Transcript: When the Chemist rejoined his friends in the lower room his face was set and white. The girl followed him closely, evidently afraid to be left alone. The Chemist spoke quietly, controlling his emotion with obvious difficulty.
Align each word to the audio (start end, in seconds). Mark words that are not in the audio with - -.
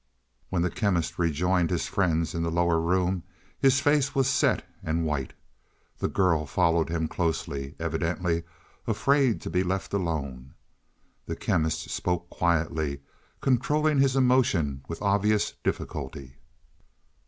When 0.49 0.63
the 0.63 0.71
Chemist 0.71 1.19
rejoined 1.19 1.69
his 1.69 1.85
friends 1.85 2.33
in 2.33 2.41
the 2.41 2.49
lower 2.49 2.79
room 2.81 3.21
his 3.59 3.81
face 3.81 4.15
was 4.15 4.27
set 4.27 4.67
and 4.83 5.05
white. 5.05 5.33
The 5.99 6.07
girl 6.07 6.47
followed 6.47 6.89
him 6.89 7.07
closely, 7.07 7.75
evidently 7.77 8.41
afraid 8.87 9.41
to 9.41 9.49
be 9.51 9.61
left 9.61 9.93
alone. 9.93 10.55
The 11.27 11.35
Chemist 11.35 11.91
spoke 11.91 12.31
quietly, 12.31 13.01
controlling 13.41 13.99
his 13.99 14.15
emotion 14.15 14.81
with 14.87 14.99
obvious 15.03 15.53
difficulty. 15.63 16.33